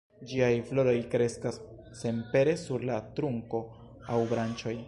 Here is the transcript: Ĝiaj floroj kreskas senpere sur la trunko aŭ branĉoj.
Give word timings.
Ĝiaj 0.29 0.47
floroj 0.69 0.95
kreskas 1.11 1.59
senpere 2.01 2.57
sur 2.65 2.89
la 2.91 2.99
trunko 3.21 3.65
aŭ 4.17 4.23
branĉoj. 4.35 4.79